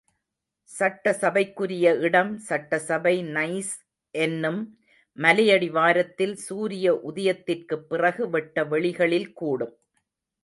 சட்டசபைக்குரிய 0.69 1.99
இடம் 1.99 2.37
சட்டசபை 2.37 3.13
நைஸ் 3.33 3.73
என்னும் 4.15 4.61
மலையடி 5.17 5.69
வாரத்தில் 5.69 6.35
சூரிய 6.35 6.93
உதயத்திற்குப் 7.11 7.85
பிறகு 7.87 8.29
வெட்ட 8.29 8.63
வெளிகளில் 8.63 9.31
கூடும். 9.33 9.75